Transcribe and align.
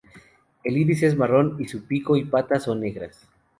El 0.63 0.77
iris 0.77 1.03
es 1.03 1.15
marrón, 1.15 1.57
y 1.59 1.67
su 1.67 1.85
pico 1.85 2.17
y 2.17 2.23
patas 2.25 2.63
son 2.63 2.79
negras. 2.79 3.27